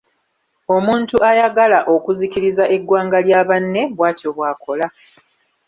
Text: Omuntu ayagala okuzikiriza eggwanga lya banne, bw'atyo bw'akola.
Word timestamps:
Omuntu 0.75 1.15
ayagala 1.29 1.79
okuzikiriza 1.93 2.63
eggwanga 2.75 3.17
lya 3.25 3.41
banne, 3.49 3.81
bw'atyo 3.95 4.29
bw'akola. 4.35 4.87